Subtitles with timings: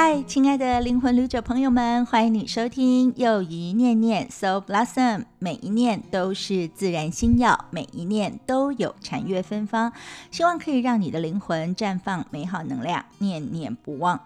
[0.00, 5.24] 嗨，亲爱的灵魂旅者朋友们，欢迎你收听又一念念 So Blossom。
[5.40, 9.92] 每一念都是自然心药，每一念都有禅悦芬芳，
[10.32, 14.20] 希望可以让你的灵魂绽放美好能量，念念不忘。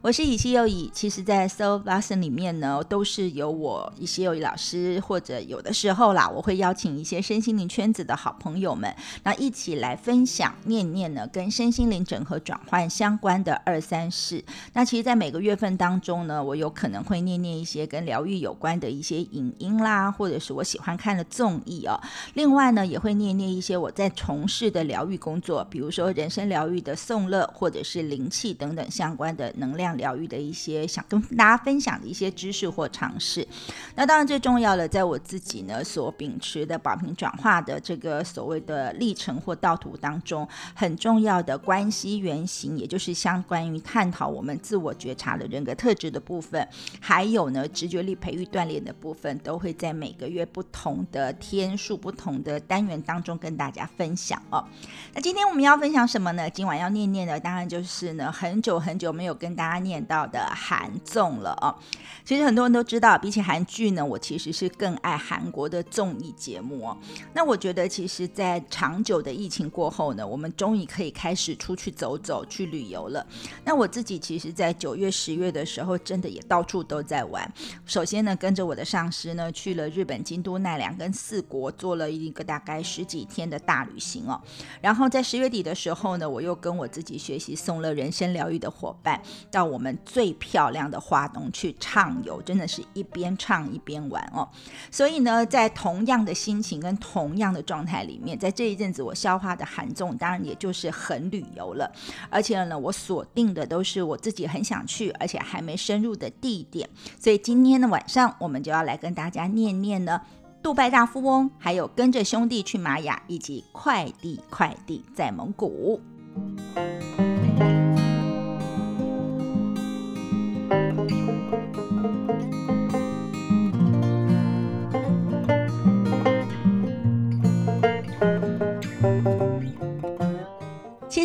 [0.00, 14.42] 我是以西又以，其实，在 So Blossom 里面呢，都是有我以西又以老师，或者有的时候啦，我会邀请一些身心灵圈子的好朋友们，那一起来分享念念呢跟身心灵整合转换相关的二三事。
[14.72, 22.00] 那其实，在每个月份当中呢，我有可能会念念一些跟疗愈有关的一些影音啦，或者是我喜欢看的综艺哦。
[22.34, 33.46] 另外呢，也会念念一些我在从事的疗愈工作，比如说人生疗愈的颂乐，或者是灵气等等相关的能量疗愈的一些想跟大家分享的一些知识或尝试。
[33.94, 46.66] 那当然最重要的，在我自己呢所秉持的保平转化的这个所谓的历程或道途当中，很重要的关系原型，也就是相关于探讨我们自我觉察的人格特质的部分，
[46.98, 54.64] 还有呢直觉力培育锻炼的部分，都会在每个月不同的天数、不同的单元当中跟大家分享哦。
[55.12, 56.48] 那今天我们要分享什么呢？
[56.48, 61.76] 今晚要念念的，当然就是呢很久很久没有跟大家念到的韩综了哦。
[62.24, 66.96] 其实很多人都知道，比起韩剧呢，我其实是更爱韩国的综艺节目哦。
[67.34, 73.26] 那我觉得，其实，在长久的疫情过后呢，我们终于可以开始出去走走、去旅游了。
[73.64, 77.52] 那我自己其实，在九九月、十月的时候，真的也到处都在玩。
[77.84, 84.40] 首先呢，跟着我的上司呢，去了日本京都、奈良跟四国，做了一个大概十几天的大旅行哦。
[84.80, 89.20] 然后在十月底的时候呢，我又跟我自己学习送了人生疗愈的伙伴，
[89.50, 94.48] 到我们最漂亮的花东去畅游，真的是一边唱一边玩哦。
[94.92, 101.92] 所以呢，在同样的心情跟同样的状态里面，在这一阵子我消化的寒重，当然也就是很旅游了。
[102.30, 106.88] 而且呢，我锁定的都是我自己很想去，而且还没深入的地点。
[107.18, 110.20] 所以今天的晚上，我们就要来跟大家念念呢，
[110.62, 116.00] 杜拜大富翁，还有跟着兄弟去玛雅，以及快递快递在蒙古。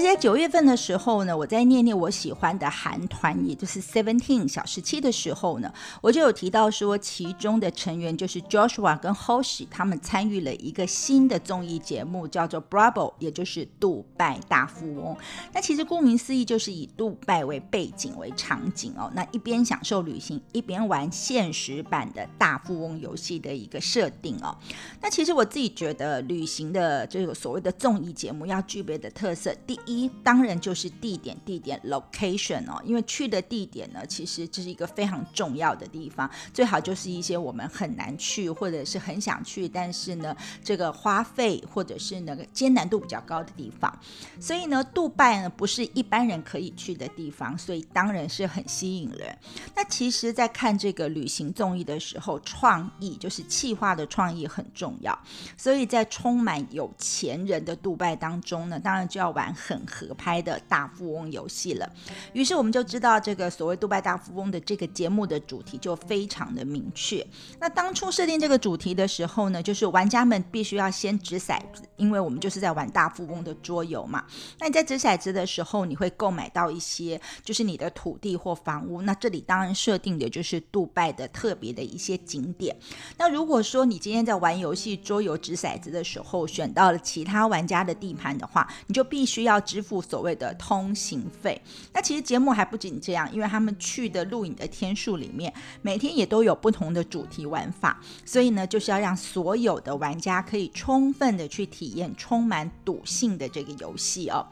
[0.10, 5.72] 在九月份的时候呢，我在念念我喜欢的韩团，也就是 Seventeen 小时期的时候呢，
[6.02, 15.16] 我就有提到说，其中的成员就是 Joshua 跟 Hoshi，他们参与了一个新的综艺节目，叫做 Bravo，也就是杜拜大富翁。
[15.54, 24.58] 那其实顾名思义，就是以杜拜为背景为场景哦，那一边享受旅行，一边玩现实版的大富翁游戏的一个设定哦。
[25.02, 43.94] 那其实我自己觉得，旅行的这个所谓的综艺节目要具备的特色，第一当然就是地点，地点 location 哦，因为去的地点呢，其实这是一个非常重要的地方，最好就是一些我们很难去或者是很想去，但是呢，这个花费或者是那个艰难度比较高的地方。
[44.40, 49.38] 所以呢，杜拜呢不是一般人可以去的地方，所以当然是很吸引人。
[49.76, 55.18] 那其实，在看这个旅行综艺的时候，创意就是企划的创意很重要，
[55.58, 59.50] 所以在充满有钱人的杜拜当中呢，当然就要玩。
[59.70, 61.92] 很合拍的大富翁游戏了，
[62.34, 67.26] 于是我们就知道这个所谓杜拜大富翁的这个节目的主题就非常的明确。
[67.60, 74.24] 那当初设定这个主题的时候呢，就是玩家们必须要先掷骰子，因为我们就是在玩大富翁的桌游嘛。
[74.60, 79.02] 那你在掷骰子的时候，你会购买到一些就是你的土地或房屋。
[79.02, 82.76] 那这里当然设定的就是杜拜的特别的一些景点。
[83.18, 89.60] 那如果说你今天在玩游戏桌游掷骰子的时候选到了其他玩家的地盘的话，你就必须要。
[89.80, 91.60] 支付所谓的通行费。
[91.94, 104.46] 那其实节目还不仅这样，因为他们去的录影的天数里面，每天也都有不同的主题玩法，所以呢，就是要让所有的玩家可以充分的去体验充满赌性的这个游戏哦。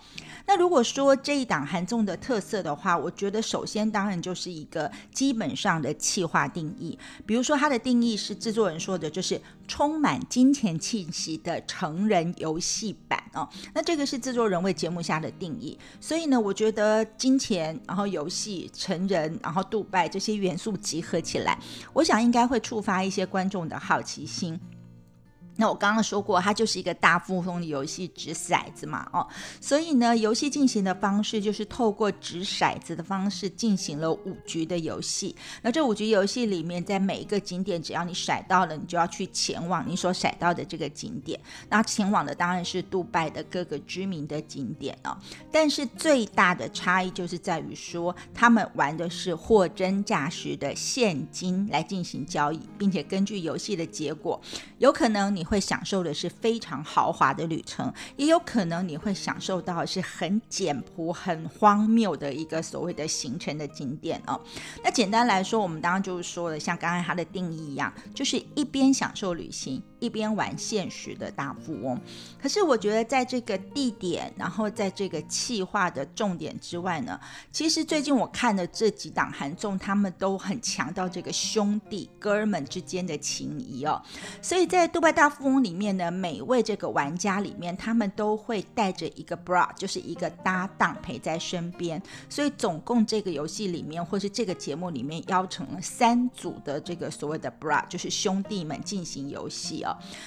[0.46, 13.48] 那如果说这一档韩综的特色的话，我觉得首先当然就是一个基本上的企划定义，比如说它的定义是制作人说的，就是充满金钱气息的成人游戏版哦。
[13.74, 21.60] 那这个是制作人为节目下的定义，所以呢，我觉得金钱、然后游戏、成人、然后杜拜这些元素集合起来，
[21.94, 24.60] 我想应该会触发一些观众的好奇心。
[25.58, 29.28] 那我刚刚说过，它就是一个大富翁的游戏，掷骰子嘛，哦，
[29.60, 35.36] 所以呢，游戏进行的方式就是透过掷骰子的方式进行了五局的游戏。
[35.62, 41.40] 那这五局游戏里面，在每一个景点，只要你甩到了，你就要去前往你所甩到的这个景点。
[41.70, 45.18] 那前往的当然是杜拜的各个知名的景点哦。
[45.52, 54.40] 但是最大的差异就是在于说，他们玩的是货真价实的现金来进行交易，并且根据游戏的结果，
[54.78, 55.48] 有可能你。
[55.48, 64.38] 会享受的是非常豪华的旅程，也有可能你会享受到是很简朴、很荒谬的一个所谓的行程的景点哦。
[64.84, 69.82] 那简单来说，我们刚刚就是说了，像刚才它的定义一样，就是一边享受旅行。
[70.00, 72.00] 一边玩现实的大富翁，
[72.42, 77.20] 可是我觉得在这个地点，然后在这个气化的重点之外呢，
[77.52, 84.02] 其实最近我看的这几档韩综，他们都很强调这个兄弟哥们之间的情谊哦。
[84.42, 92.00] 所以在杜拜大富翁里面呢，每位这个玩家里面，他们都会带着一个 bra，就是一个搭档陪在身边。
[92.30, 99.86] 所以总共这个游戏里面，或是这个节目里面，邀成了三组的这个所谓的 bra，就是兄弟们进行游戏。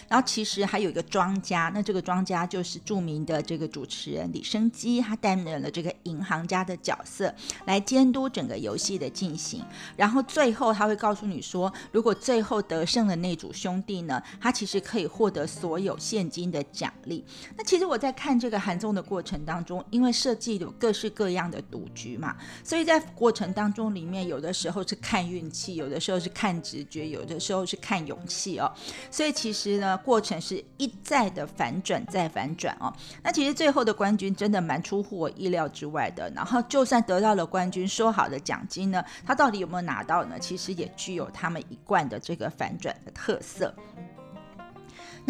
[0.08, 7.32] 然后其实还有一个庄家，那这个庄家就是著名的这个主持人李生基，他担任了这个银行家的角色，
[7.66, 9.64] 来监督整个游戏的进行。
[9.96, 17.22] 然后最后他会告诉你说，如果最后得胜的那组兄弟呢，他其实可以获得所有现金的奖励。
[17.56, 28.72] 那其实我在看这个韩综的过程当中，因为设计有各式各样的赌局嘛，所以在过程当中里面，有的时候是看运气，有的时候是看直觉，有的时候是看勇气哦。
[29.10, 29.49] 所以其。
[29.50, 32.94] 其实呢，过程是一再的反转再反转哦。
[33.20, 36.30] 那其实最后的冠军真的蛮出乎我意料之外的。
[36.36, 40.38] 然后就算得到了冠军，说好的奖金呢，他到底有没有拿到呢？
[40.38, 43.74] 其实也具有他们一贯的这个反转的特色。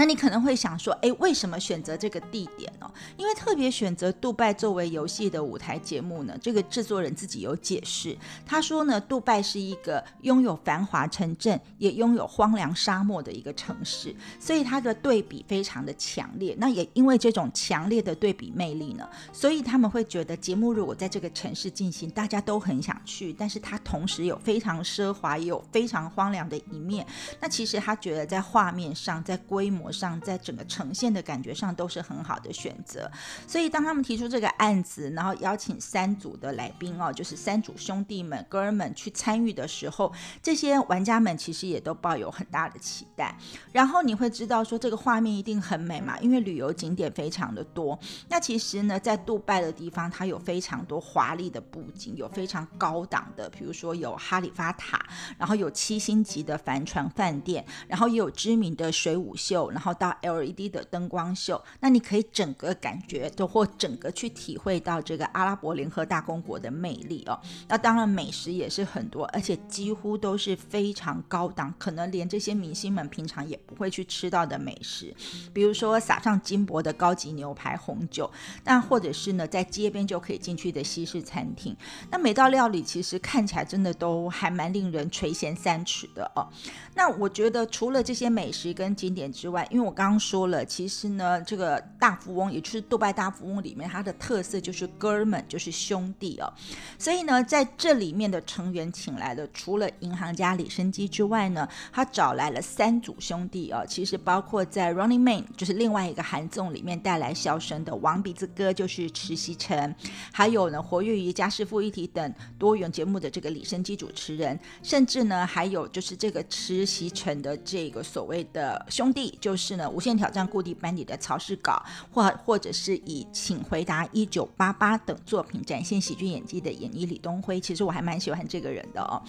[0.01, 2.91] 那你可能会想说，哎，为什么选择这个地点呢？
[3.19, 8.17] 因为特别选择杜拜作为游戏的舞台节目呢，这个制作人自己有解释，
[8.47, 16.57] 他说呢，杜拜是一个拥有繁华城镇，也拥有荒凉沙漠的一个城市，所以它的对比非常的强烈。
[16.59, 27.07] 那也因为这种强烈的对比魅力呢，所以他们会觉得节目如果在这个城市进行，大家都很想去，但是它同时有非常奢华，也有非常荒凉的一面。
[27.39, 29.90] 那其实他觉得在画面上，在规模。
[29.93, 33.11] 上，在整个呈现的感觉上都是很好的选择，
[33.47, 43.37] 所以当他们提出这个案子，然后邀请三组的来宾哦，就是三组兄弟们、哥们去参与的时候，这些玩家们其实也都抱有很大的期待。
[43.73, 47.99] 然后你会知道说，这个画面一定很美嘛，因为旅游景点非常的多。
[48.29, 55.01] 那其实呢，在杜拜的地方，它有非常多华丽的布景，有非常高档的，比如说有哈利法塔，
[55.39, 59.70] 然后有七星级的帆船饭店，然后也有知名的水舞秀。
[59.71, 67.39] 然后到 LED 的灯光秀，那你可以整个感觉都或整个去体会到这个阿拉伯联合大公国的魅力哦。
[67.69, 75.15] 那当然美食也是很多，而且几乎都是非常高档，可能连这些明星们平常也不会去吃到的美食，
[75.53, 78.31] 比如说撒上金箔的高级牛排、红酒，
[78.65, 81.77] 那或者是呢在街边就可以进去的西式餐厅。
[82.11, 86.49] 那每道料理其实看起来真的都还蛮令人垂涎三尺的哦。
[86.95, 96.53] 那我觉得除了这些美食跟景点之外，因为我刚刚说了，其实呢，这个大富翁，也就是杜拜大富翁里面，它的特色就是哥们，就是兄弟哦。
[96.99, 103.85] 所以呢，在这里面的成员请来了，除了银行家李生基之外呢，他找来了三组兄弟哦。
[103.87, 109.95] 其实包括在 Running Man，就是另外一个韩综里面带来笑声的王鼻子哥，就是池锡辰，
[110.33, 119.50] 还有呢，活跃于家事夫一体等多元节目的这个李生基主持人，甚至呢，还有就是这个池锡辰的这个所谓的兄弟就。
[119.51, 129.21] 就是呢，无限挑战固定班底的曹世稿，或或者是以《请回答一九八八》等作品展现喜剧演技的演艺李东辉，其实我还蛮喜欢这个人的哦。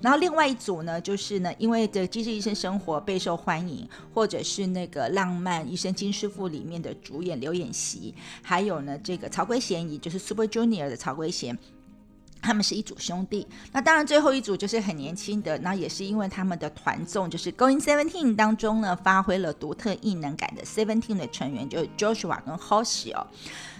[0.00, 11.58] 然后另外一组呢，就是呢，因为的《机智医生生活》备受欢迎，或者是那个《浪漫医生金师傅》里面的主演刘演熙，还有呢这个曹圭贤，也就是 Super Junior 的曹圭贤。
[12.46, 23.26] 他们是一组兄弟，那当然最后一组就是很年轻的，那也是因为他们的团综就是 Going Seventeen 当中呢，发挥了独特异能感的 Seventeen 的成员，就是 Joshua 跟 Hoshi 哦。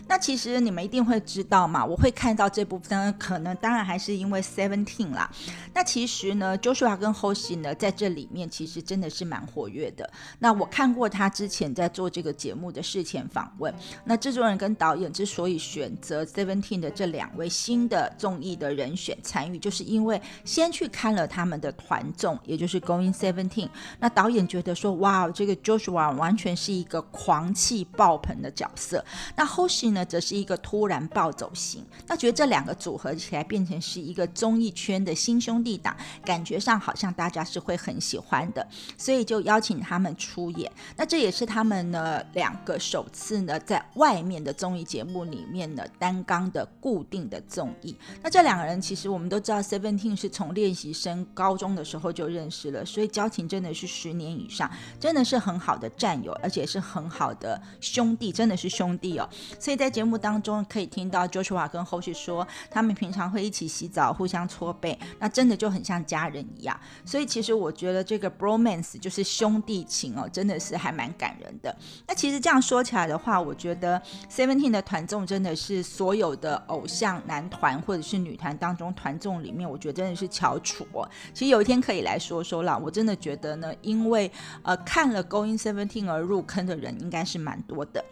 [0.08, 5.30] 那其实你们一定会知道嘛，我会看到这部分，可能当然还是因为 Seventeen 啦。
[5.74, 10.08] 那其实呢，Joshua 跟 Hoshi 呢，在这里面其实真的是蛮活跃的。
[10.38, 23.68] 那我看过他之前在做这个节目的事前访问，那制作人跟导演之所以选择 Seventeen 的这两位新的综艺的人选参与，就是因为先去看了他们的团综，也就是 Going Seventeen。
[23.98, 29.04] 那导演觉得说，哇，这个 Joshua 完全是一个狂气爆棚的角色。
[29.34, 31.82] 那 Hoshi 呢，则是一个突然暴走型。
[32.06, 38.66] 那觉得这两个组合起来，变成是一个综艺圈的新兄弟档，感觉上好像大家是会很喜欢的，
[38.98, 40.70] 所以就邀请他们出演。
[40.96, 47.96] 那这也是他们呢两个首次呢在外面的综艺节目里面呢单纲的固定的综艺。
[48.22, 59.28] 那这两个人其实我们都知道，Seventeen 是从练习生高中的时候就认识了，所以交情真的是十年以上，真的是很好的战友，而且是很好的兄弟，真的是兄弟哦。
[59.58, 66.76] 所以在在节目当中可以听到 Joshua 跟后续说，他们平常会一起洗澡，互相搓背，那真的就很像家人一样。
[67.04, 71.72] 所以其实我觉得这个 bromance 就是兄弟情哦，真的是还蛮感人的。
[72.08, 80.84] 那其实这样说起来的话，我觉得 Seventeen 的团综真的是所有的偶像男团或者是女团当中团综里面，我觉得真的是翘楚。
[81.32, 84.28] 其实有一天可以来说说了，我真的觉得呢，因为
[84.64, 88.04] 呃看了 Going Seventeen 而入坑的人应该是蛮多的。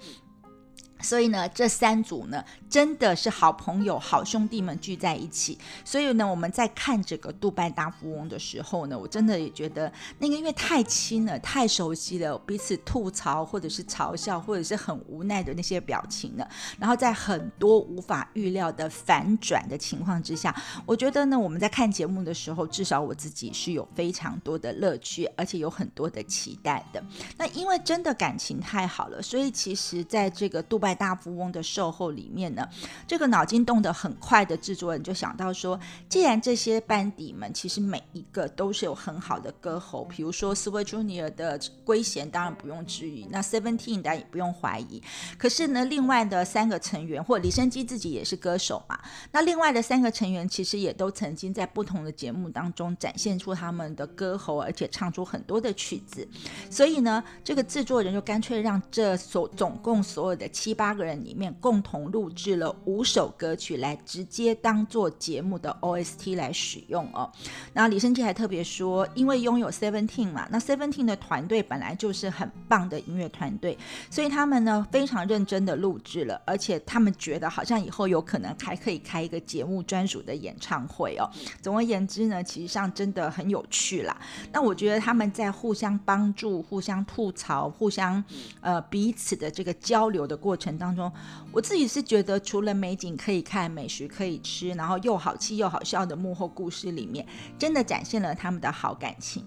[1.04, 5.58] 所以呢，这三组呢，真的是好朋友、好兄弟们聚在一起。
[5.84, 20.56] 所以呢，我们在看这个《杜拜大富翁》的时候呢，我真的也觉得那个因为太亲了、太熟悉了，彼此吐槽或者是嘲笑，或者是很无奈的那些表情呢，然后在很多无法预料的反转的情况之下，
[20.86, 27.04] 我觉得呢，我们在看节目的时候，至少我自己是有非常多的乐趣，而且有很多的期待的。
[27.36, 30.93] 那因为真的感情太好了，所以其实在这个杜拜。
[30.94, 32.68] 大富翁的售后里面呢，
[33.06, 45.02] 这个脑筋动得很快的制作人就想到说，既然这些班底们其实每一个都是有很好的歌喉，比如说 Super Junior 的圭贤当然不用质疑，那 Seventeen 大家也不用怀疑。
[45.36, 48.98] 可是呢，另外的三个成员或李生基自己也是歌手嘛，
[49.32, 56.26] 那另外的三个成员其实也都曾经在不同的节目当中展现出他们的歌喉，而且唱出很多的曲子。
[56.70, 60.83] 所以呢，这个制作人就干脆让这所总共所有的七八。
[60.84, 67.32] 八个人里面共同录制了五首歌曲，来直接当做节目的 OST 来使用哦。
[67.72, 73.78] 那李生基还特别说，因为拥有 Seventeen 嘛，那 Seventeen 的团队本来就是很棒的音乐团队，
[74.10, 81.24] 所以他们呢非常认真的录制了，而且他们觉得好像以后有可能还可以开一个节目专属的演唱会哦。
[81.62, 84.14] 总而言之呢，其实上真的很有趣啦。
[84.52, 88.22] 那我觉得他们在互相帮助、互相吐槽、互相
[88.60, 90.63] 呃彼此的这个交流的过程。
[90.64, 91.12] 程当中，
[91.52, 97.26] 我自己是觉得，除了美景可以看、美食可以吃，然后又好气又好笑的幕后故事里面，
[97.58, 99.44] 真的展现了他们的好感情。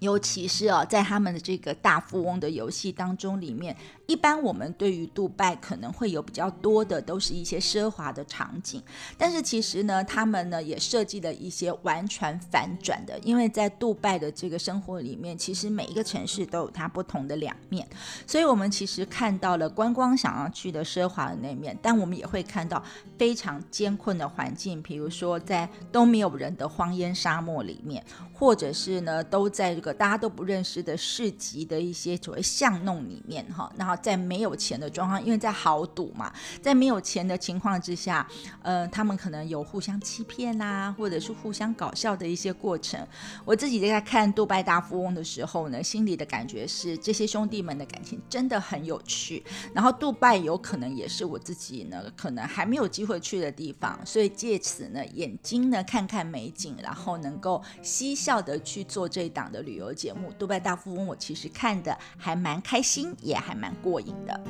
[0.00, 8.82] 尤其是哦，在他们的这个大富翁的游戏当中，里面一般我们对于杜拜可能会有比较多的都是一些奢华的场景，
[9.16, 17.86] 但是其实呢，他们呢也设计了一些完全反转的，因为在杜拜的这个生活里面，其实每一个城市都有它不同的两面，
[18.26, 22.82] 所以我们其实看到了观光想要去的奢华的那面，但我们也会看到
[23.16, 29.84] 非常艰困的环境，比如说在都没有人的荒烟沙漠里面，或者是呢都在这。
[29.84, 36.32] 个大家都不认识的市集的一些所谓巷弄里面哈，然后在没有钱的状况，因为在豪赌嘛，
[36.62, 38.24] 在没有钱的情况之下，
[38.62, 43.04] 呃，他们可能有互相欺骗呐，或者是互相搞笑的一些过程。
[43.44, 49.44] 我自己在看《杜拜大富翁》的时候呢，心里的感觉是这些兄弟们的感情真的很有趣。
[49.72, 59.64] 然后杜拜有可能也是我自己呢，可能还没有机会去的地方，所以借此呢，眼睛呢看看美景，然后能够嬉笑的去做这一档的。
[59.64, 64.40] 旅游节目《杜拜大富翁》，我其实看的还蛮开心，也还蛮过瘾的。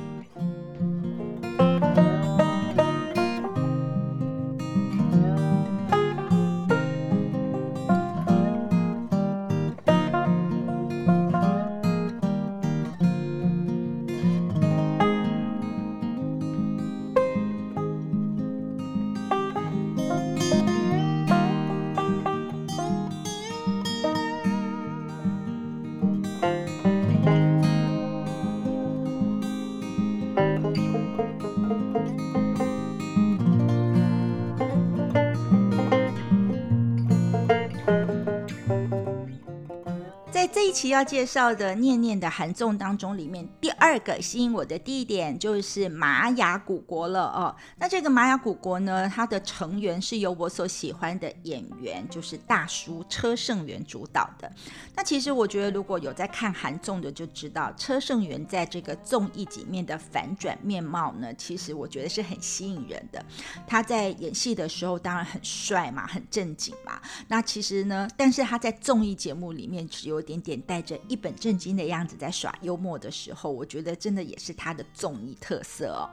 [40.75, 47.55] 期要介绍的《念念的韩综》当中，里面第二个吸引我的地点就是玛雅古国了哦。
[47.77, 54.51] 那这个玛雅古国呢，它的成员是由我所喜欢的演员，就是大叔车胜元主导的。
[54.95, 63.23] 那其实我觉得，如果有在看韩综的就知道，车胜元在这个综艺里面的反转面貌呢，其实我觉得是很吸引人的。
[63.67, 66.99] 他在演戏的时候当然很帅嘛，很正经嘛。
[67.27, 76.07] 那其实呢，但是他在综艺节目里面只有点点带着一本正经的样子在耍幽默的时候，我觉得真的也是他的综艺特色哦。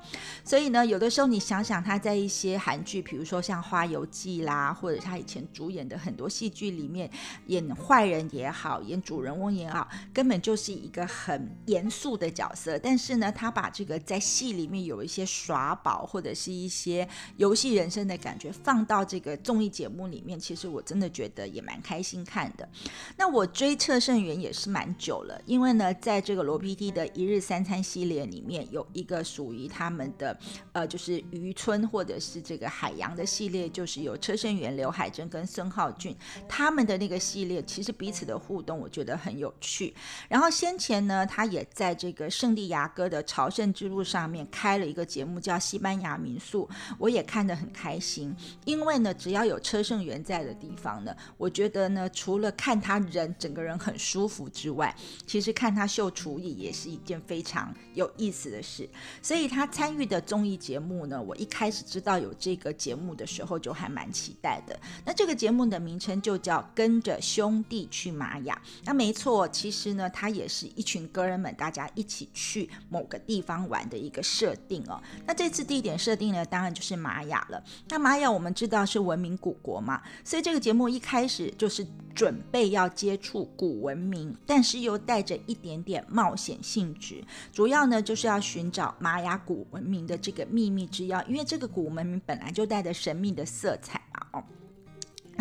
[0.44, 7.10] 所以呢，有的时候你想想他在一些韩剧，比如说像《花游记》啦，或者他以前主演的很多戏剧里面
[7.46, 12.78] 演坏人也好，演主人翁也好，根本就是一个很严肃的角色。
[12.78, 22.68] 但是呢，他把这个在戏里面有一些耍宝或者是一些游戏人生的感觉放到这个综艺节目里面，其实我真的觉得也蛮开心看的。
[23.16, 30.34] 那我追车胜元也是蛮久了，因为呢，在这个罗 PD 的一日三三餐系列里面有一个属于他们的
[30.72, 36.16] 呃，就是渔村或者是这个海洋的系列，就是有车胜元、刘海珍跟孙浩俊
[36.48, 39.92] 他们的那个系列，其实彼此的互动我觉得很有趣。
[40.30, 46.66] 然后先前呢，他也在这个圣地亚哥的朝圣之路上面开了一个节目，叫《西班牙民宿》，
[46.98, 48.34] 我也看得很开心。
[48.64, 58.88] 因为呢，只要有车胜元在的地方呢，我觉得呢，除了看他人整个人很舒服之外，其实看他秀厨艺也是一件非常有意思的事。
[59.20, 64.78] 所以他参与的综艺节目呢，我一开始知道有这个节目的时候就还蛮期待的。
[65.04, 68.60] 那这个节目的名称就叫《跟着兄弟去玛雅》。
[68.84, 75.00] 那没错，其实呢，他也是一群哥人们大家一起去某个地方玩的一个设定哦。
[75.26, 77.62] 那这次地点设定呢，当然就是玛雅了。
[77.88, 87.21] 那玛雅我们知道是文明古国嘛，所以这个节目一开始就是准备要接触古文明，但是又带着一点点冒险性质。
[87.52, 94.44] 主要呢就是要寻找玛雅古文明的这个秘密之钥，因为这个古文明本来就带着神秘的色彩嘛，哦。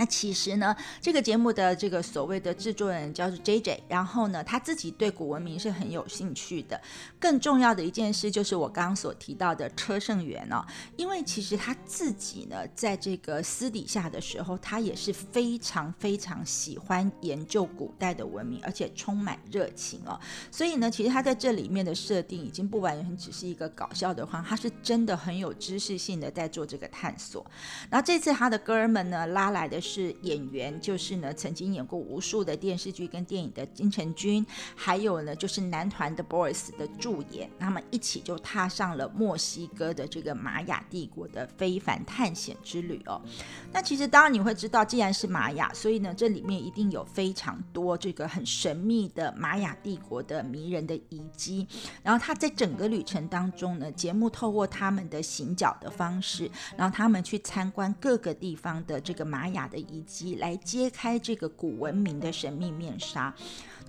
[0.01, 6.81] 那其实呢，这个节目的这个所谓的制作人叫做 J J，然后呢，他自己对古文明是很有兴趣的。
[7.19, 10.65] 更重要的一件事就是我刚刚所提到的车胜元哦，
[10.97, 20.19] 因为其实他自己呢，在这个私底下的时候，他也是非常非常喜欢研究古代的文明，而且充满热情哦。
[20.49, 27.45] 所以呢，其实他在这里面的设定已经不完全只是一个搞笑的话，他是真的很有知识性的在做这个探索。
[27.91, 29.79] 然后这次他的哥们呢拉来的。
[29.81, 43.21] 是是演员，就是呢，曾经演过无数的电视剧跟电影的金城君，还有呢，就是男团的 Boys 的助演，他们一起就踏上了墨西哥的这个玛雅帝国的非凡探险之旅哦。
[43.73, 51.67] 那其实当然你会知道，既然是玛雅，所以呢，这里面一定有非常多这个很神秘的玛雅帝国的迷人的遗迹。
[52.01, 59.67] 然后他在整个旅程当中呢，节目透过他们的行脚的方式，然后他们去参观各个地方的这个玛雅。
[59.71, 63.33] 的以及来揭开这个古文明的神秘面纱。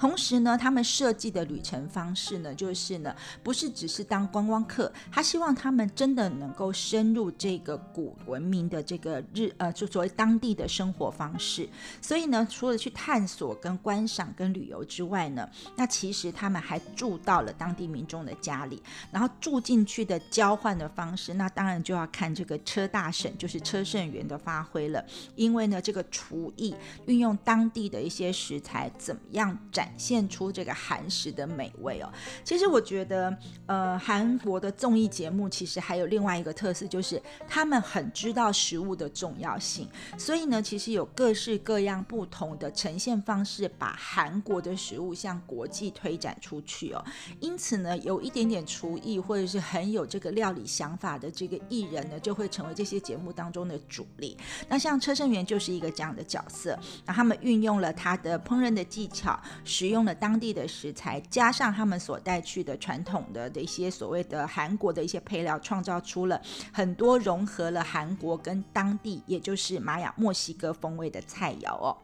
[0.02, 11.68] 同时呢，他们设计的旅程方式呢，就是呢，不是只是当观光客，他希望他们真的能够深入这个古文明的这个日呃，就作为当地的生活方式。
[12.00, 25.04] 所以呢，除了去探索、跟观赏、跟旅游之外呢，那其实他们还住到了当地民众的家里，然后住进去的交换的方式，那当然就要看这个车大婶，就是车胜元的发挥了。
[25.36, 26.74] 因为呢，这个厨艺
[27.06, 29.91] 运用当地的一些食材，怎么样展。
[29.96, 32.12] 现出这个韩食的美味哦。
[32.44, 39.88] 其实我觉得，呃，韩国的综艺节目其实还有另外一个特色，就是他们很知道食物的重要性。
[40.18, 47.04] 所以呢，其实有各式各样不同的呈现方式，把韩国的食物向国际推展出去哦。
[47.40, 54.36] 因此呢，有一点点厨艺或者是很有这个料理想法的这个艺人呢，就会成为这些节目当中的主力。
[54.68, 56.78] 那像车胜元就是一个这样的角色。
[57.04, 59.38] 那他们运用了他的烹饪的技巧。
[59.82, 66.40] 使用了当地的食材，加上他们所带去的传统的的一些所谓的韩国的一些配料，创造出了
[66.72, 71.96] 很多融合了韩国跟当地，也就是玛雅墨西哥风味的菜肴哦。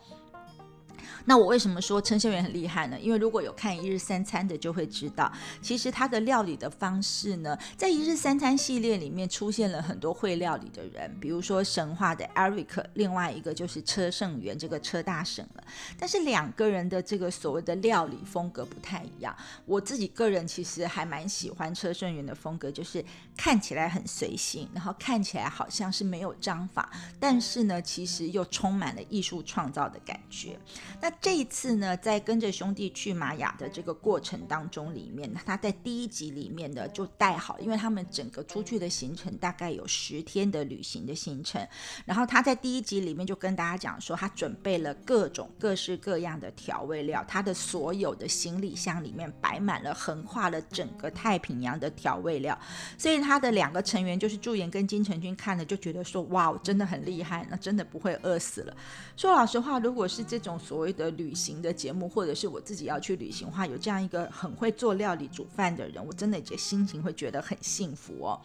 [1.25, 2.99] 那我为什么说陈秀元很厉害呢？
[3.01, 15.65] 因为如果有看一日三餐的，就会知道，其实他的料理的方式呢，在一日三餐系列里面出现了很多会料理的人，比如说神话的 Eric，另外一个就是车胜元这个车大神了。
[15.99, 19.37] 但是两个人的这个所谓的料理风格不太一样。
[19.67, 23.05] 我自己个人其实还蛮喜欢车胜元的风格，就是
[23.37, 30.59] 看起来很随性，然后看起来好像是没有章法，但是呢，其实又充满了艺术创造的感觉。
[31.01, 41.67] 那那这一次呢，在跟着兄弟去玛雅的这个过程当中，里面他在第一集里面呢就带好，因为他们整个出去的行程大概有十天的旅行的行程，
[42.05, 52.59] 然后他在第一集里面就跟大家讲说，他准备了各种各式各样的调味料，他的所有的行李箱里面摆满了横跨了整个太平洋的调味料，
[52.99, 58.77] 所以他的两个成员就是祝妍跟金城君看了就觉得说，哇，真的很厉害，那真的不会饿死了。
[59.17, 68.39] 说老实话，如果是这种所谓的旅行的节目，或者是我自己要去旅行的话，有这样一个很会做料理、煮饭的人，我真的也心情会觉得很幸福哦。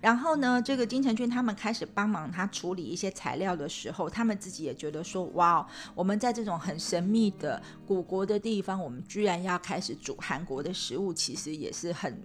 [0.00, 12.16] 然后呢，这个金城俊他们开始帮忙他处理一些材料的时候，他们自己也觉得说，哇，我们在这种很神秘的古国的地方，我们居然要开始煮韩国的食物，其实也是很。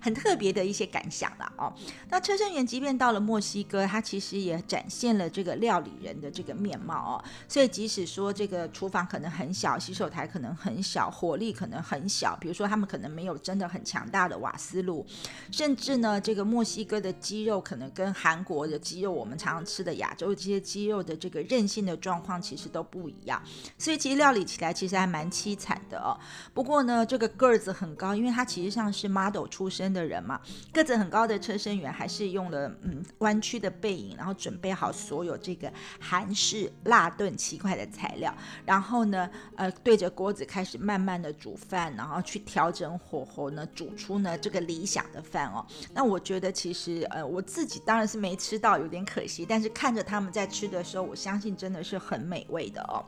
[0.00, 1.72] 很特别的一些感想了哦。
[2.08, 7.24] 那车胜元即便到了墨西哥，他其实也展现了这个料理人的这个面貌哦。
[7.46, 15.04] 所以即使说这个厨房可能很小，洗手台可能很小，火力可能很小，比如说他们可能没有真的很强大的瓦斯炉，
[15.50, 23.42] 甚至呢，这个墨西哥的鸡肉可能跟韩国的鸡肉，我们常常吃的亚洲这些鸡肉的这个韧性的状况其实都不一样。
[23.76, 26.16] 所以其实料理起来其实还蛮凄惨的哦。
[26.54, 29.89] 不过呢，这个个子很高，因为他其实上是 model 出身。
[29.92, 30.40] 的人嘛，
[30.72, 45.64] 个子很高的车身员还是用了嗯弯曲的背影，然后准备好所有这个韩式辣炖七块的材料，然后呢，呃，对着锅子开始慢慢的煮饭，然后去调整火候呢，煮出呢这个理想的饭哦。
[45.92, 53.04] 那我觉得其实呃我自己当然是没吃到，有点可惜，但是看着他们在吃的时候，我相信真的是很美味的哦。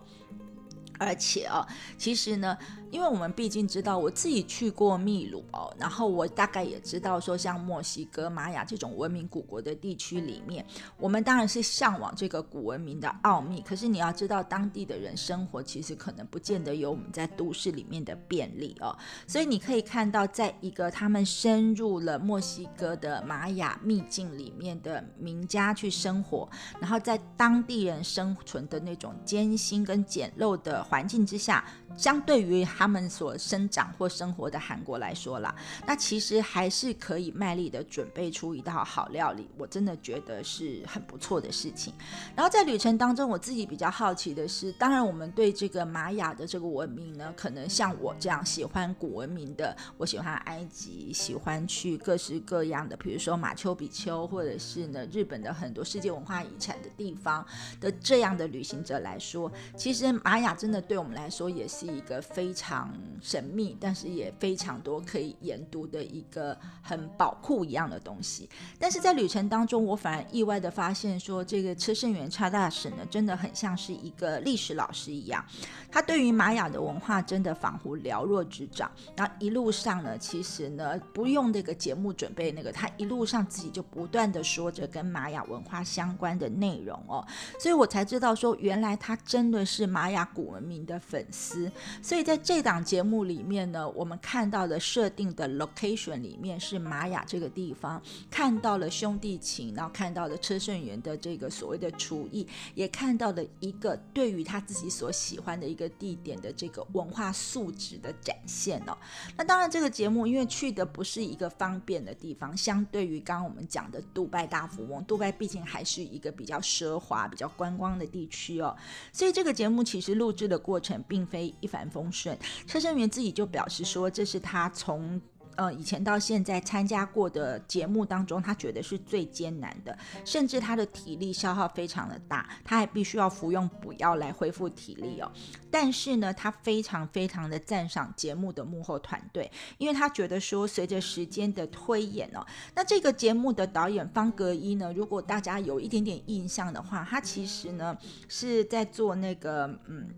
[1.02, 1.66] 而且啊，
[1.98, 2.56] 其实呢。
[2.92, 10.62] 因为我们毕竟知道，我自己去过秘鲁哦，然后我大概也知道说，像墨西哥、玛雅这种文明古国的地区里面，
[10.98, 13.62] 我们当然是向往这个古文明的奥秘。
[13.62, 18.94] 可是你要知道，当地的人生活其实可能不见得有我们在都市里面的便利哦。
[19.26, 26.46] 所以你可以看到，在一个他们深入了墨西哥的玛雅秘境里面的名家去生活，
[26.78, 31.64] 然后在当地人生存的那种艰辛跟简陋的环境之下。
[31.94, 35.54] 相对于他们所生长或生活的韩国来说啦，
[35.86, 41.92] 那其实还是可以卖力的准备出一道好料理，我真的觉得是很不错的事情。
[42.34, 57.46] 然后在旅程当中，我自己比较好奇的是，当然我们对这个玛雅的这个文明呢，可能像我这样喜欢古文明的，我喜欢埃及，喜欢去各式各样的，比如说马丘比丘，或者是呢日本的很多世界文化遗产的地方
[57.78, 61.82] 的这样的旅行者来说，其实玛雅真那对我们来说也是。
[61.82, 68.48] 是一个非常神秘，但是也非常多可以研读的一个很宝库一样的东西。
[68.78, 75.44] 但是在旅程当中，我反而意外的发现，说这个车胜元差大使呢，真的很像是一个历史老师一样，
[75.92, 78.90] 他对于玛雅的文化真的仿佛了若指掌。
[79.14, 87.24] 然后一路上呢，其实呢不用那个节目准备那个，他一路上自己就不断的说着跟玛雅文化相关的内容哦，
[87.60, 91.70] 所以我才知道说，原来他真的是玛雅古文明的粉丝。
[92.00, 98.00] 所以在这档节目里面呢，我们看到的设定的 location 里面是玛雅这个地方，
[98.30, 108.96] 看到了兄弟情，然后看到了车胜元的这个所谓的厨艺，也看到了一个对于他自己所喜欢的一个地点的这个文化素质的展现哦。
[109.36, 118.76] 那当然，这个节目因为去的不是一个方便的地方，相对于刚刚我们讲的杜拜大富翁，杜拜毕竟还是一个比较奢华、比较观光的地区哦，
[119.12, 121.42] 所以这个节目其实录制的过程并非。
[121.60, 125.20] 一帆风顺，车胜元自己就表示说，这是他从
[125.56, 135.30] 呃以前到现在参加过的节目当中，他觉得是最艰难的，甚至他的体力消耗非常的大，他还必须要服用补药来恢复体力哦。
[135.70, 147.96] 但是呢，他非常非常的赞赏节目的幕后团队，因为他觉得说，随着时间的推演哦，那这个节目的导演方格一呢，如果大家有一点点印象的话，他其实呢
[148.28, 150.08] 是在做那个嗯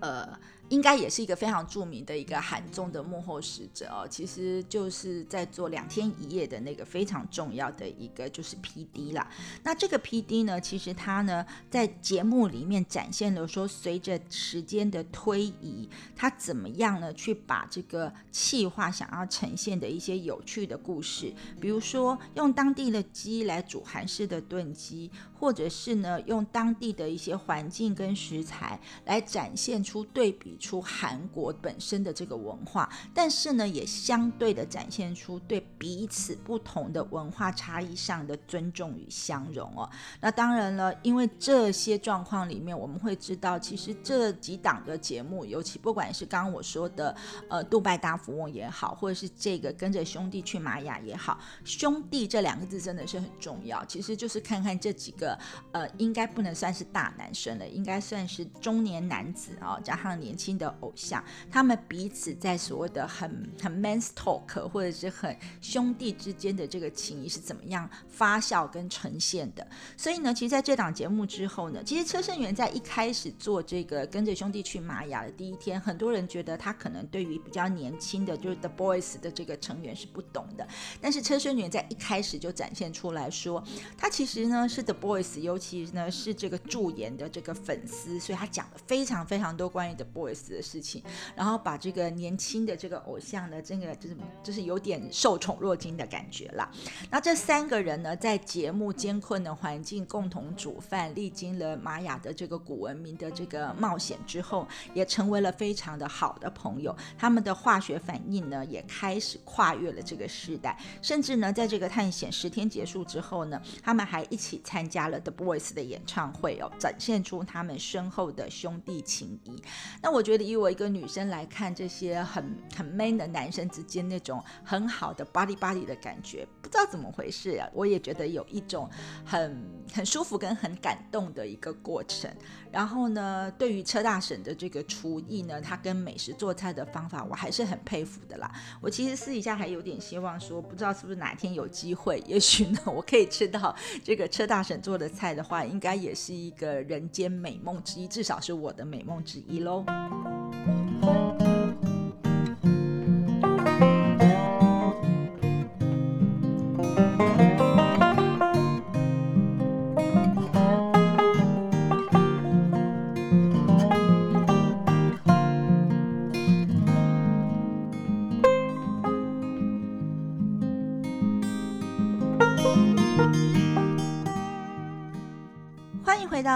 [0.00, 0.38] 呃。
[0.70, 9.28] 应该也是一个非常著名的一个韩综的幕后使者哦，其实就是在做两天一夜的那个非常重要的一个就是 P D 啦。
[9.62, 25.10] 那这个 P D 呢，其实他呢在节目里面展现了说，随着时间的推移，他怎么样呢去把这个气化想要呈现的一些有趣的故事，比如说用当地的鸡来煮韩式的炖鸡，
[25.44, 30.56] 或者是呢用当地的一些环境跟食材来展现出对比。
[30.64, 39.90] 出韩国本身的这个文化，但是呢，也相对的展现出对彼此不同的文化差异上的尊重与相容哦。
[40.22, 47.14] 那当然了，因为这些状况里面，我们会知道，其实这几档的节目，尤其不管是刚刚我说的
[47.50, 53.84] 呃杜拜大富翁也好，或者是这个跟着兄弟去玛雅也好，兄弟这两个字真的是很重要。
[53.84, 55.33] 其实就是看看这几个
[55.72, 69.66] 呃，应该不能算是大男生了，应该算是中年男子啊，加上年轻的偶像，他们彼此在所谓的很很 man's talk 或者是很兄弟之间的这个情谊是怎么样发酵跟呈现的。
[69.96, 80.66] 所以呢，其实在这档节目之后呢，其实车胜元在一开始做这个跟着兄弟去玛雅的第一天，很多人觉得他可能对于比较年轻的就是 The Boys 的这个成员是不懂的。
[81.00, 83.62] 但是车胜元在一开始就展现出来说，
[83.96, 91.02] 他其实呢是 The Boys，尤其呢是这个驻颜的这个粉丝，所以他讲了非常非常多关于 The Boys 的事情，
[91.36, 96.70] 然后把这个年轻的这个偶像呢，这个就是就是有点受宠若惊的感觉了。
[97.10, 106.94] 那这三个人呢，在节目艰困的环境共同煮饭，历经了玛雅的这个古文明的这个冒险之后，也成为了非常的好的朋友。
[107.18, 110.78] 他们的化学反应呢，也开始跨越了这个时代。
[111.02, 119.62] 甚至呢，在这个探险十天结束之后呢，他们还一起参加了 The Boys 的演唱会哦，展现出他们深厚的兄弟情谊。
[120.02, 128.88] 那我觉得，以我一个女生来看，这些很很 man 的男生之间那种很好的 body body 的感觉，不知道怎么回事啊，我也觉得有一种
[129.24, 129.64] 很。
[129.92, 132.28] 很舒服跟很感动的一个过程。
[132.72, 138.50] 然后呢，对于车大婶的这个厨艺呢，他跟美食做菜的方法，我还是很佩服的啦。
[138.80, 149.84] 我其实私底下还有点希望说，不知道是不是哪天有机会，也许呢，我可以吃到这个车大婶做做的菜的话，应该也是一个人间美梦之一，至少是我的美梦之一喽。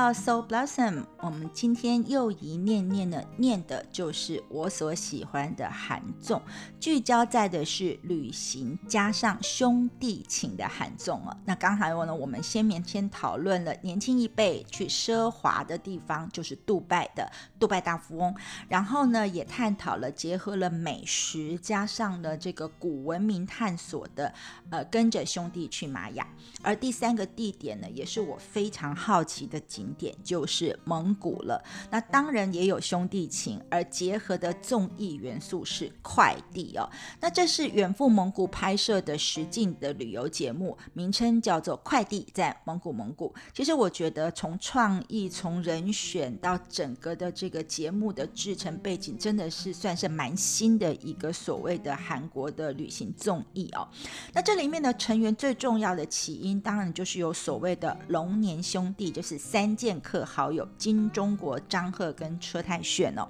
[0.08, 6.40] 到 So Blossom，我们今天又一念念的念的就是我所喜欢的韩综，
[6.80, 11.36] 聚焦在的是旅行加上兄弟情的韩综哦。
[11.44, 18.34] 那刚才我呢，我们先面先讨论了年轻一辈去奢华的地方，就是杜拜的杜拜大富翁，
[18.66, 24.32] 然后呢也探讨了结合了美食加上了这个古文明探索的，
[24.70, 26.26] 呃，跟着兄弟去玛雅。
[26.62, 29.58] 而第三个地点呢，也是我非常好奇的。
[29.68, 36.88] 景点就是蒙古了，那当然也有兄弟情，而结合的综艺元素是快递哦。
[37.20, 42.90] 那这是远赴蒙古拍摄的实境的旅游节目，名称叫做《快递在蒙古》。
[42.92, 53.88] 蒙古其实我觉得从创意、从人选到整个的这个节目的制成背景，真的是算是蛮新的一个所谓的韩国的旅行综艺哦。
[54.32, 59.68] 那这里面的成员最重要的起因，当然就是有所谓的龙年兄弟，就是三。
[59.88, 63.26] 剑客好友金钟国、张赫跟车太铉哦。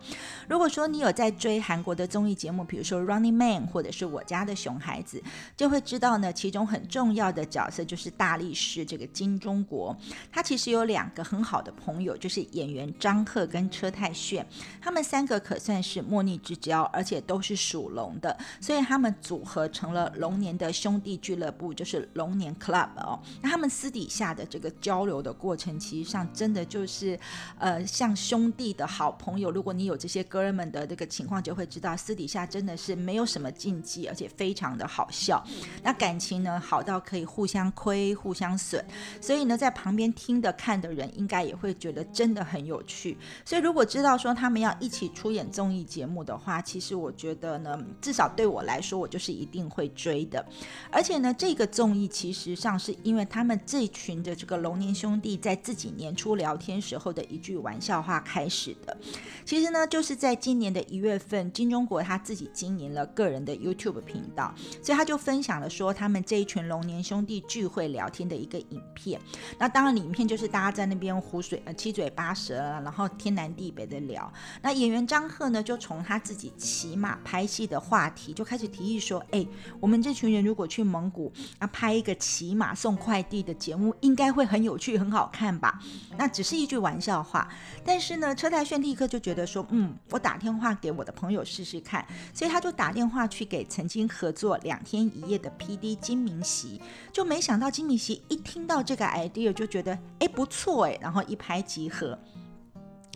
[0.48, 5.22] 如果说你有在追韩国的综艺节目，比如说《Running Man》或者是我家的熊孩子，
[5.56, 9.96] 就会知道呢，其中很重要的角色就是大力士这个金钟国。
[10.32, 14.44] 他其实有两个很好的朋友，就是演员张赫跟车太铉，
[14.80, 23.20] 他们三个可算是莫逆之交，而且都是属龙的，所以他们组合成了龙年的兄弟俱乐部，就是龙年 Club 哦。
[23.40, 26.26] 那他们私底下的这个交流的过程，其实上。
[26.34, 27.18] 真的就是，
[27.58, 29.50] 呃，像兄弟的好朋友。
[29.50, 35.42] 如果你有这些哥们的这个情况，就会知道私底下真的是没有什么禁忌，而且非常的好笑。
[35.82, 38.84] 那感情呢，好到可以互相亏、互相损。
[39.20, 43.16] 所以呢，在旁边听的、看的人，应该也会觉得真的很有趣。
[43.44, 50.44] 所以如果知道说他们要一起出演综艺节目的话，其实我觉得呢，至少对我来说，我就是一定会追的。
[50.90, 56.14] 而且呢，这个综艺其实上是因为他们这群的这个龙年兄弟在自己年。
[56.18, 58.96] 初聊天时候的一句玩笑话开始的，
[59.44, 69.20] 其实呢，就是在今年的一月份，金钟国他自己经营了个人的 YouTube 频道，所以他就分享了说他们这一群龙年兄弟聚会聊天的一个影片。
[69.58, 74.32] 那当然，影片就是大家在那边胡水呃七嘴八舌，然后天南地北的聊。
[74.62, 79.44] 那演员张赫呢，就从他自己骑马拍戏的话题就开始提议说：“哎，
[79.80, 85.80] 我们这群人如果去蒙古啊拍一个骑马送快递的节目，应该会很有趣、很好看吧？”，
[86.16, 87.48] 那只是一句玩笑话。
[87.84, 95.96] 但是呢，车太炫立刻就觉得说，嗯，我打电话给我的朋友试试看，所以他就打电话去给曾经合作两天一夜的 P.D.
[95.96, 96.80] 金明熙，
[97.12, 102.18] 就没想到金明熙一听到这个 idea 就觉得，哎，不错哎，然后一拍即合。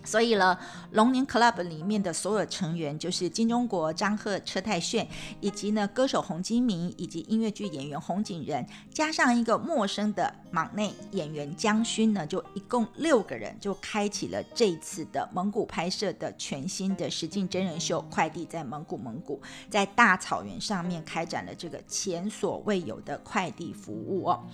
[0.04, 0.58] 所以呢，
[0.92, 5.06] 龙年 Club 里面的所有成员，就是金钟国、张赫、车太铉，
[5.40, 18.96] 以及呢歌手洪金明，以及音乐剧演员洪景仁，加上一个陌生的忙内演员江勋呢，就一共六个人，就开启了这一次的蒙古拍摄的全新的实境真人秀《快递在蒙古》。
[19.02, 24.46] 蒙古在大草原上面开展了这个前所未有的快递服务哦。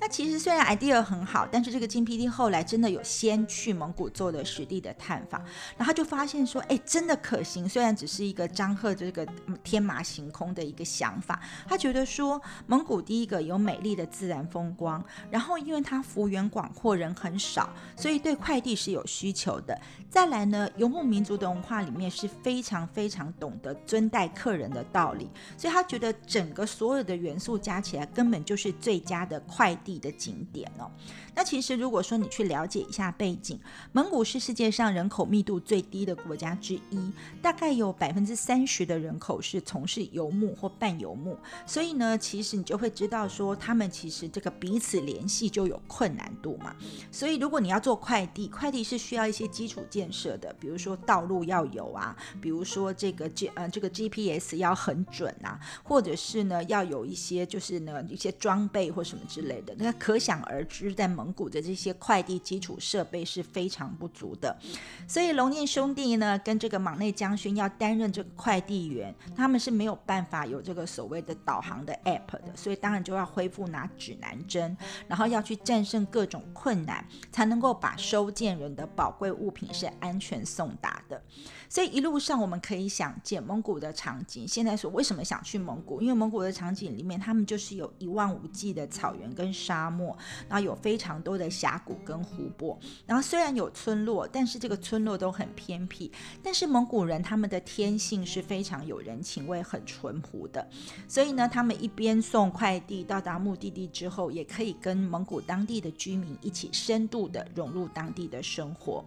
[0.00, 5.40] 那其实虽然 idea 很好，但是这个金 PD 后来真的有先去蒙古做了实地的探访，
[5.76, 7.68] 然后他就发现说，哎，真的可行。
[7.68, 9.24] 虽然只是一个张赫这个
[9.62, 19.78] 天马行空的一个想法，他觉得说蒙古第一个有美丽的自然风光，然后因为它幅员广阔，人很少，所以对快递是有需求的。
[20.10, 29.72] 再来呢，游牧民族的文化里面是非常非常懂得尊待客人的道理，所以他觉得整个所有的元素加起来，根本就是最佳的快。
[29.84, 30.90] 递的景点哦，
[31.34, 33.60] 那其实如果说你去了解一下背景，
[33.92, 46.74] 蒙古是世界上人口密度最低的国家之一，大概有百分之三十的人口是从事游牧或半游牧，所以呢，其实你就会知道说，他们其实这个彼此联系就有困难度嘛。
[47.10, 59.74] 所以如果你要做快递，快递是需要一些基础建设的，比如说道路要有啊，比如说这个 G 呃这个 GPS 要很准啊，或者是呢要有一些就是呢一些装备或什么之类的。
[59.78, 64.56] 那可想而知，在蒙古的这些快递基础设备是非常不足的，
[65.06, 81.22] 所以龙念兄弟呢，跟这个莽内将军要担任这个快递员，他们是没有办法有这个所谓的导航的 app 的，所以当然就要恢复拿指南针，然后要去战胜各种困难，才能够把收件人的宝贵物品是安全送达的。
[81.68, 84.46] 所以一路上我们可以想见蒙古的场景。
[84.46, 86.00] 现在说为什么想去蒙古？
[86.00, 90.16] 因为蒙古的场景里面，他们就是有一望无际的草原跟沙漠，
[90.48, 92.78] 然后有非常多的峡谷跟湖泊。
[93.06, 96.10] 然后虽然有村落，但是这个村落都很偏僻。
[96.42, 100.66] 但是蒙古人他们的天性是非常有人情味、很淳朴的。
[101.06, 109.04] 所以呢，他们一边送快递到达目的地之后，也可以跟蒙古当地的居民一起深度的融入当地的生活。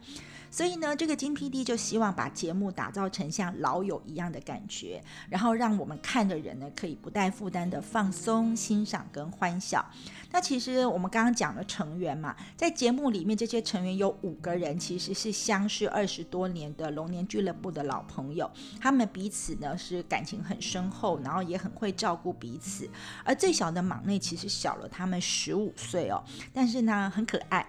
[0.50, 9.86] 所以呢，这个金 PD 就希望把节目打造成像老友一样的感觉，然后让我们看的人呢可以不带负担的放松、欣赏跟欢笑。
[10.32, 22.90] 那其实我们刚刚讲的成员嘛，在节目里面这些成员有五个人，其实是相识二十多年的龙年俱乐部的老朋友，他们彼此呢是感情很深厚，然后也很会照顾彼此。
[23.24, 27.66] 而最小的莽内其实小了他们十五岁哦，但是呢很可爱。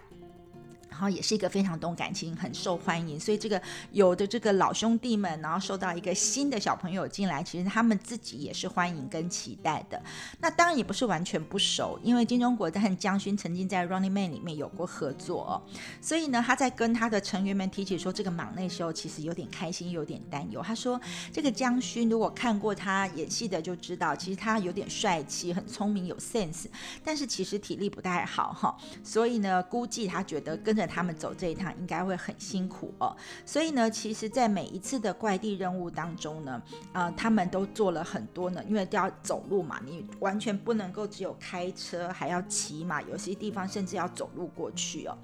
[0.98, 10.02] 然后也是一个非常懂感情、很受欢迎，所以这个有的这个老兄弟们，然后收到一个新的小朋友进来，其实他们自己也是欢迎跟期待的。
[10.40, 15.64] 那当然也不是完全不熟，因为金钟国在和江勋曾经在《Running Man》里面有过合作，
[16.00, 20.61] 所以呢，他在跟他的成员们提起说这个忙那时候，其实有点开心，有点担忧。
[20.61, 21.00] 他说
[21.32, 26.64] 这个江勋如果看过他演戏的就知道，其实他有点帅气、很聪明、有 sense，
[27.04, 28.76] 但是其实体力不太好哈。
[29.04, 30.88] 所以呢，估计他觉得跟着。
[30.88, 45.16] 他们走这一趟应该会很辛苦哦，所以呢，其实，在每一次的快递任务当中呢，啊，他们都做了很多呢，因为都要走路嘛，你完全不能够只有开车，还要骑马，有些地方甚至要走路过去哦。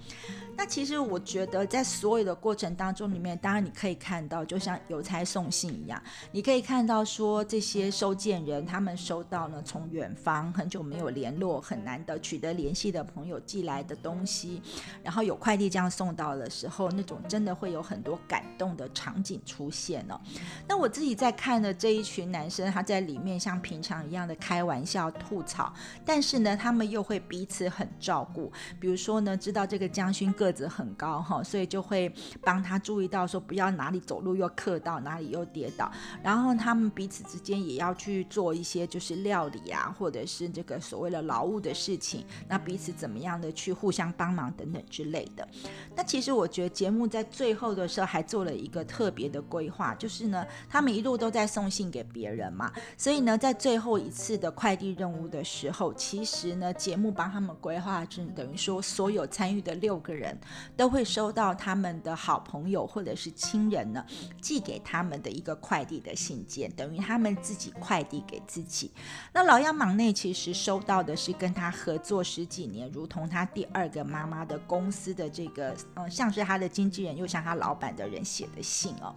[0.56, 6.00] 那其实我觉得，在所有的过程当中里面，当然你可以看到，就像邮差送信一样，
[6.30, 14.60] 你可以看到说这些收件人他们收到呢，从远方很久没有联络、很难得取得联系的朋友寄来的东西，
[15.02, 15.53] 然后有快。
[15.54, 20.20] 快递这样送到的时候，那种真的会有很多感动的场景出现哦。
[20.66, 25.72] 那我自己在看的这一群男生，他在里面像平常一样的开玩笑吐槽，
[26.04, 28.52] 但是呢，他们又会彼此很照顾。
[28.80, 32.12] 比如说呢，知道这个将军个子很高哈，所以就会
[32.42, 35.88] 帮他注意到说不要哪里走路又磕到，哪里又跌倒。
[36.20, 42.26] 然后他们彼此之间也要去做一些就是料理啊，或者是这个所谓的劳务的事情。
[42.48, 45.46] 那彼此怎么样的去互相帮忙等等之类的。
[45.94, 60.38] 那其实我觉得节目在最后的时候还做了一个特别的规划，就是呢，他们一路都在送信给别人嘛，所以呢，在最后一次的快递任务的时候，其实呢，节目帮他们规划，就等于说所有参与的六个人
[60.76, 64.04] 都会收到他们的好朋友或者是亲人呢
[64.40, 68.90] 寄给他们的一个快递的信件，等于他们自己快递给自己。
[69.32, 75.23] 那老杨忙内其实收到的是跟他合作十几年，如同他第二个妈妈的公司的。
[75.28, 79.14] 这个，嗯，像是他的经纪人又像他老板的人写的信哦。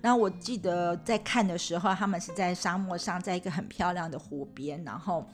[0.00, 5.26] 然后我记得在看的时候，他们是在沙漠上，在一个很漂亮的湖边，然后。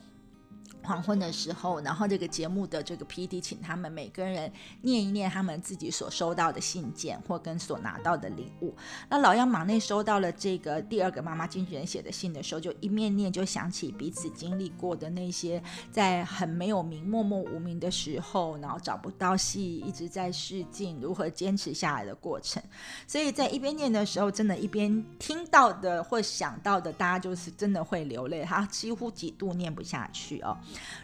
[0.83, 3.39] 黄昏的时候，然后这个节目的这个 P.D.
[3.39, 8.75] 请他们每个人念一念他们自己所收到的信件或跟所拿到的礼物。
[9.09, 15.61] 那老杨忙内收到了这个第二个妈妈经纪人写的信的时候，就一面念就想起彼此经历过的那些
[15.91, 22.61] 在很没有名、默默无名的时候，然后找不到戏，一直在试镜，如何坚持下来的过程。
[23.07, 30.57] 所以在一边念的时候，真的，一边听到的或想到的，大家就是真的会流泪，他几乎几度念不下去哦。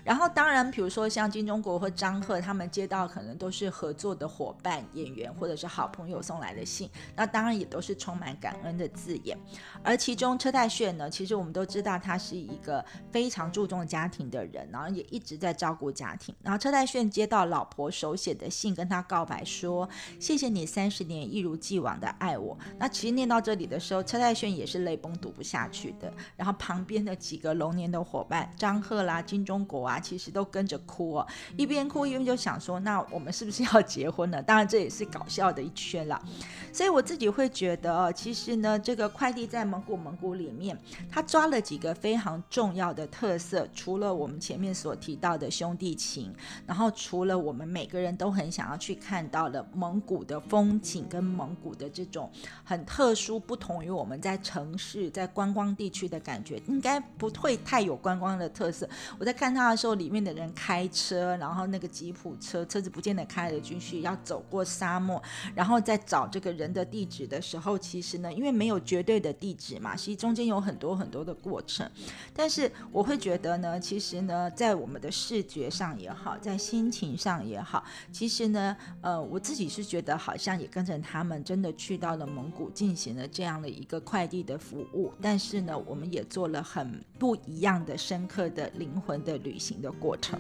[0.03, 9.37] 然后，当然，比如说像金钟国或张赫，他们接到可能都是合作的伙伴、演员或者是好朋友送来的信，那当然也都是充满感恩的字眼。
[9.83, 16.33] 而其中车太铉呢，其实我们都知道他是一个非常注重家庭的人，然后也一直在照顾家庭。
[16.41, 19.89] 然后车太铉接到老婆手写的信，跟他告白说
[20.21, 26.13] ：“谢谢你三十年一如既往的爱我。”那其实念到这里的时候，车太铉也是泪崩读不下去的。
[26.37, 29.56] 然后旁边的几个龙年的伙伴，张赫啦、金钟。
[29.65, 31.27] 国啊，其实都跟着哭哦，
[31.57, 34.41] 一边哭一边就想说，那我们是不是要结婚了？
[34.41, 36.21] 当然这也是搞笑的一圈了。
[36.71, 40.77] 所以我自己会觉得，其实呢，这个快递在蒙古蒙古里面，
[41.11, 46.31] 他抓了几个非常重要的特色，除了我们前面所提到的兄弟情，
[46.67, 52.29] 然后除了我们每个人都很想要去看到的蒙古的风景跟蒙古的这种
[52.63, 58.87] 很特殊，不同于我们在城市在观光地区的感觉，应该不会太有观光的特色。
[59.17, 59.46] 我在看。
[59.47, 65.21] 看他的时候里面的人开车，然后那个吉普车车子不见得开了进去，要走过沙漠，
[65.55, 71.89] 然后再找这个人的地址的时候，其实呢，因为没有绝对的地址嘛，其实中间有很多很多的过程。
[72.33, 77.81] 但是我会觉得呢，其实呢，在我们的视觉上也好，在心情上也好，
[78.11, 85.13] 其实呢，呃，我自己是觉得好像也跟着他们真的去到了蒙古，进行了这样的一个快递的服务。
[85.21, 89.37] 但是呢，我们也做了很不一样的、深刻的灵魂的。
[89.47, 90.39] 旅行的过程。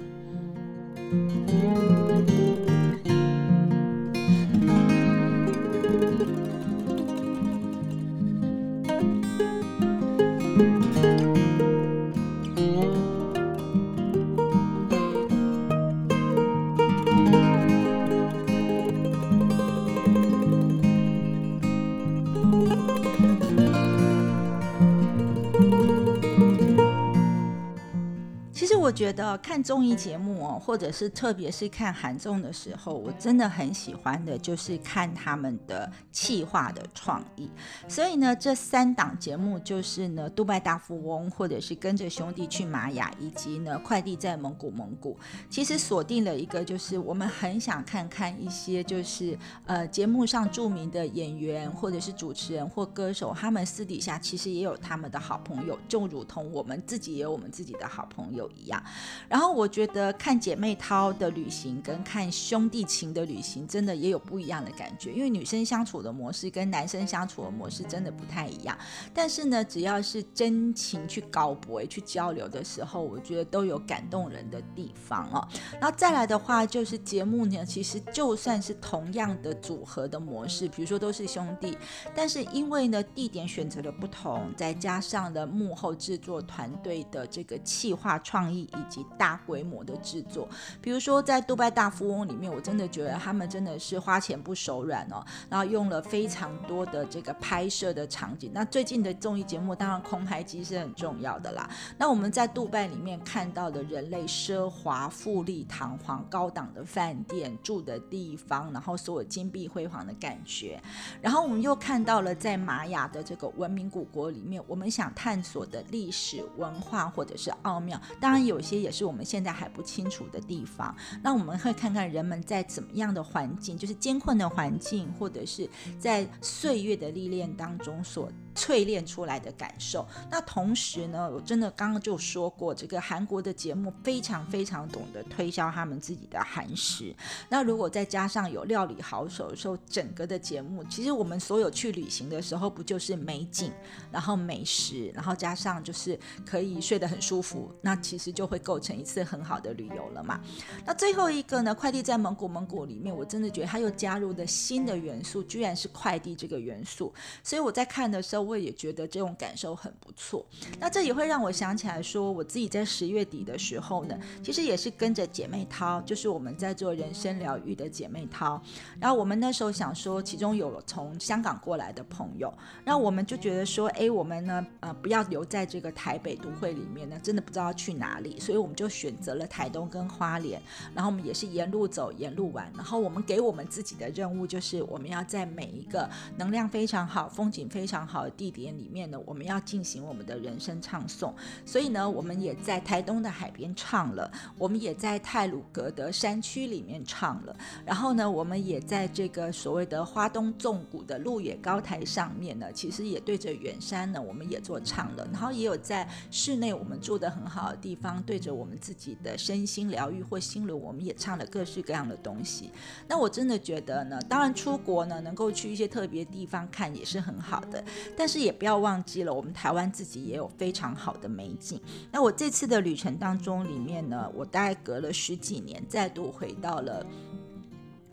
[29.07, 37.49] 觉得看综艺节目哦，或者是特别是看韩综的时候，我真的很喜欢的，就是看他们的气化的创意。
[37.87, 45.17] 所以呢，这三档节目就是呢，《杜拜大富翁》，或者是跟着兄弟去玛雅，以及呢，快递在蒙古蒙古。
[45.49, 58.83] 其实锁定了一个，就是我们很想看看一些，就是呃，节目上著名的演员，或者是主持人或歌手，他们私底下其实也有他们的好朋友，就如同我们自己也有我们自己的好朋友一样。
[59.29, 65.11] 然后我觉得看姐妹淘的旅行跟看兄弟情的旅行，真的也有不一样的感觉。
[65.11, 68.77] 因为女生相处的模式跟男生相处的模式真的不太一样。
[69.13, 75.45] 但是呢，只要是真情去搞博、去交流的时候，我觉得都有感动人的地方哦。
[75.73, 81.77] 然后再来的话，就是节目呢，其实就算是同样的组合的模式，比如说都是兄弟，
[82.15, 88.67] 但是因为呢地点选择的不同，再加上了幕后制作团队的这个企划创意。
[88.67, 90.47] 以及大规模的制作，
[90.81, 98.51] 比如说在《杜拜大富翁》里面，我真的觉得他们真的是花钱不手软哦，然后用了非常多的这个拍摄的场景。
[98.53, 101.69] 那最近的综艺节目，当然空拍机是很重要的啦。
[101.97, 110.79] 那我们在杜拜里面看到的人类奢华、富丽堂皇、高档的饭店住的地方，然后所有金碧辉煌的感觉，
[111.21, 118.61] 然后我们又看到了在玛雅的这个文明古国里面，我们想探索的历史文化或者是奥妙，当然有。
[118.67, 125.69] 些也是我们现在还不清楚的地方，那我们会看看人们在怎么样的环境，就是艰困的环境，或者是
[125.99, 128.31] 在岁月的历练当中所。
[128.57, 130.05] 淬炼出来的感受。
[130.31, 137.15] 那同时呢，我真的刚刚就说过，这个韩国的节目非常非常懂得推销他们自己的韩食。
[137.47, 143.71] 那如果再加上有料理好手的时候，整个的节目，其实我们所有去旅行的时候，不就是美景，
[144.11, 150.41] 然后美食，然后加上就是可以睡得很舒服，那其实就会构成一次很好的旅游了嘛。
[150.83, 157.13] 那最后一个呢，快递在蒙古蒙古里面，我真的觉得它又加入的新的元素，居然是快递这个元素。
[157.43, 158.46] 所以我在看的时候。
[158.47, 160.45] 我也觉得这种感受很不错。
[160.79, 168.61] 那这也会让我想起来说，我自己在十月底的时候呢，其实也是跟着姐妹涛，就是我们在做人生疗愈的姐妹涛。
[168.99, 180.61] 然后我们那时候想说，其中有从香港过来的朋友，然后我们就觉得说，哎，我们呢，呃，不要留在这个台北都会里面呢，真的不知道去哪里，所以我们就选择了台东跟花莲。
[180.95, 182.71] 然后我们也是沿路走，沿路玩。
[182.75, 191.33] 然后我们给我们自己的任务就是，我们要在每一个能量非常好、风景非常好的地点里面呢，我们要进行我们的人生唱诵。
[191.65, 197.55] 所以呢，我们也在台东的海边唱了，我们也在泰鲁格的山区里面唱了。
[197.83, 205.27] 然后呢，我们也在这个所谓的花东纵谷的鹿野高台上面呢，其实也对着远山呢，我们也做唱了。
[205.33, 212.69] 然后也有在室内我们住的很好的地方，对着我们自己的身心疗愈或心轮，我们也唱了各式各样的东西。
[213.07, 217.83] 那我真的觉得呢，当然出国呢，能够去一些特别地方看也是很好的，
[218.17, 221.79] 但是也不要忘记了，我们台湾自己也有非常好的美景。
[222.11, 227.05] 那我这次的旅程当中里面呢，我大概隔了十几年，再度回到了。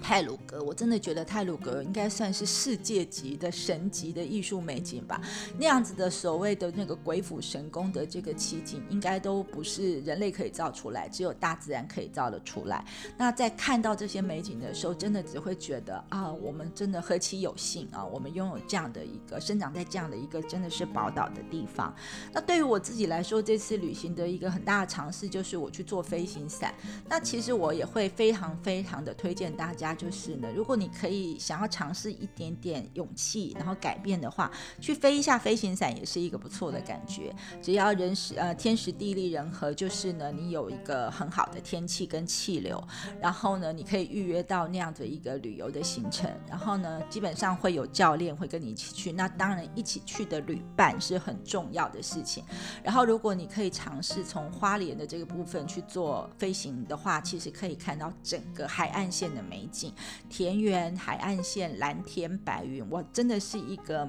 [0.05, 5.19] 泰鲁格，我真的觉得泰鲁格应该算是世界级的神级的艺术美景吧。
[5.59, 12.85] 那样子的所谓的那个鬼斧神工的这个奇景，应该都不是人类可以造出来，只有大自然可以造得出来。
[13.17, 21.95] 那在看到这些美景的时候，真的只会觉得啊，我们真的何其有幸啊，我们拥有这样的一个生长在这样的一个真的是宝岛的地方。
[22.31, 26.75] 那对于我自己来说，这次旅行的一个很大的尝试就是我去做飞行伞。
[27.09, 29.94] 那其实我也会非常非常的推荐大家。
[29.95, 37.35] 就是呢，如果你可以想要尝试一点点勇气，然后改变的话，去飞一下飞行伞也是一个不错的感觉。
[37.61, 42.83] 只要人时呃天时地利人和，就是呢你有一个很好的天气跟气流，
[43.21, 49.13] 然后呢你可以预约到那样的一个旅游的行程，然后呢基本上会有教练会跟你一起去。
[49.13, 52.45] 那当然一起去的旅伴是很重要的事情。
[52.83, 59.69] 然后如果你可以尝试从花莲的这个部分去做飞行的话，其实可以看到整个海岸线的美。
[60.29, 64.09] 田园、海岸线、蓝天白云，我真的是一个，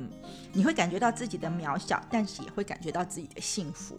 [0.53, 3.95] 你会感觉到自己的渺小，但是也会感觉到自己的幸福。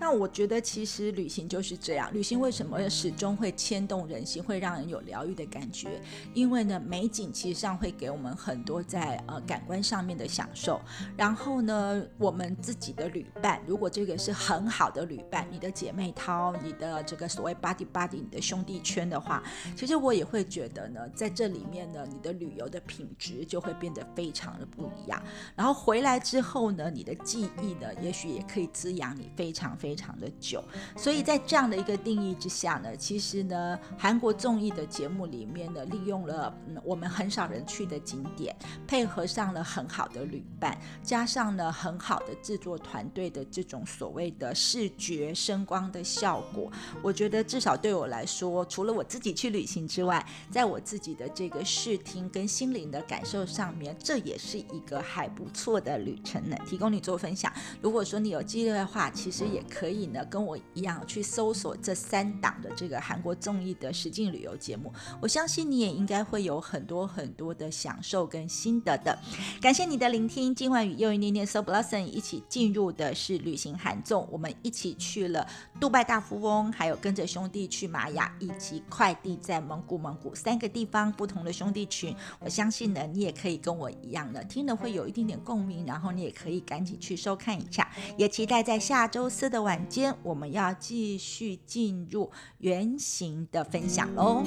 [0.00, 6.00] 那我觉得其实旅行就是这样，旅行为什么始终会牵动人心，会让人有疗愈的感觉？
[6.32, 10.80] 因为呢，美景其实上会给我们很多在呃感官上面的享受。
[11.18, 19.42] 然后呢，我们自己的旅伴，如果这个是很好的旅伴，你的姐妹淘，你的这个所谓 body body，你的兄弟圈的话，
[19.76, 21.06] 其实我也会觉得呢。
[21.14, 25.22] 在这里面呢，你的旅游的品质就会变得非常的不一样。
[25.54, 30.62] 然后回来之后呢，你的记忆呢，也许也可以滋养你非常非非常的久。
[30.96, 38.54] 所以在这样的一个定义之下呢，其实呢，韩国综艺的节目里面呢，利用了我们很少人去的景点，
[38.86, 46.70] 配合上了很好的旅伴，加上了很好的制作团队的这种所谓的视觉声光的效果，
[47.02, 57.52] 我觉得至少对我来说，除了我自己去旅行之外，在我自己的这个视听跟心灵的感受上面，这也是一个还不错的旅程呢，提供你做分享。
[57.82, 69.18] 如果说你有机会的话，其实也可可以呢，跟我一样去搜索这三档的这个韩国综艺的实境旅游节目，我相信你也应该会有很多很多的享受跟心得的。
[69.58, 75.46] 感谢你的聆听，今晚与又一念念 So Blossom 一起进入的是旅行韩综，我们一起去了
[75.80, 80.90] 杜拜大富翁，还有跟着兄弟去玛雅，以及快递在蒙古蒙古三个地。
[80.90, 94.42] 方不同的兄弟群，我相信呢，你也可以跟我一样的听了会有一点点共鸣，然后你也可以赶紧去收看一下，也期待在下周四的晚晚间，我们要继续进入圆形的分享喽。